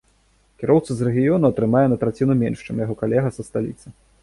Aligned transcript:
Кіроўца 0.61 0.95
з 1.01 1.05
рэгіёну 1.07 1.45
атрымае 1.51 1.85
на 1.93 1.99
траціну 2.05 2.39
менш, 2.41 2.65
чым 2.65 2.83
яго 2.85 2.99
калега 3.05 3.29
са 3.39 3.49
сталіцы. 3.53 3.87